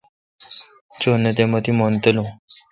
[1.01, 2.25] چو نہ تے مہ تی مون تالو۔